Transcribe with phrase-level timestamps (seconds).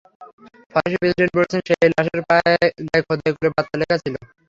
[0.71, 4.15] ফরাসি প্রেসিডেন্ট বলেছেন, সেই লাশের গায়ে খোদাই করে বার্তা লেখা ছিল।